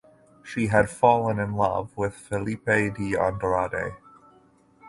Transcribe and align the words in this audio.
She 0.43 0.65
had 0.65 0.89
fallen 0.89 1.37
in 1.37 1.53
love 1.53 1.95
with 1.95 2.15
Filipe 2.15 2.65
de 2.65 3.15
Andrade. 3.15 3.93